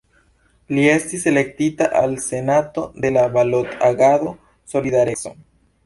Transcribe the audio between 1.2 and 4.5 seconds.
elektita al Senato de la Balot-Agado